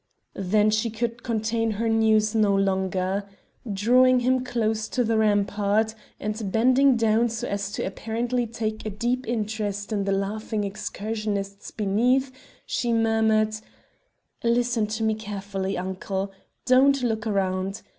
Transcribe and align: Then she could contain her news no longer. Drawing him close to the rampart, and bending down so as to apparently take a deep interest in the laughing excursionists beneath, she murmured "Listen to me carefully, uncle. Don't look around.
Then 0.33 0.71
she 0.71 0.89
could 0.89 1.21
contain 1.21 1.69
her 1.77 1.87
news 1.87 2.33
no 2.33 2.55
longer. 2.55 3.23
Drawing 3.71 4.21
him 4.21 4.43
close 4.43 4.87
to 4.89 5.03
the 5.03 5.15
rampart, 5.15 5.93
and 6.19 6.51
bending 6.51 6.95
down 6.95 7.29
so 7.29 7.47
as 7.47 7.71
to 7.73 7.83
apparently 7.85 8.47
take 8.47 8.83
a 8.83 8.89
deep 8.89 9.27
interest 9.27 9.93
in 9.93 10.05
the 10.05 10.11
laughing 10.11 10.63
excursionists 10.63 11.69
beneath, 11.69 12.31
she 12.65 12.91
murmured 12.93 13.53
"Listen 14.43 14.87
to 14.87 15.03
me 15.03 15.13
carefully, 15.13 15.77
uncle. 15.77 16.31
Don't 16.65 17.03
look 17.03 17.27
around. 17.27 17.83